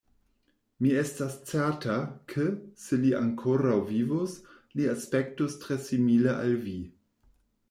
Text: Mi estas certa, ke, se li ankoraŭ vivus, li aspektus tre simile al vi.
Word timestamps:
Mi 0.83 0.93
estas 1.01 1.35
certa, 1.49 1.97
ke, 2.33 2.45
se 2.85 2.99
li 3.03 3.11
ankoraŭ 3.19 3.75
vivus, 3.91 4.35
li 4.81 4.89
aspektus 4.95 5.61
tre 5.67 5.79
simile 5.91 6.35
al 6.41 6.59
vi. 6.67 6.77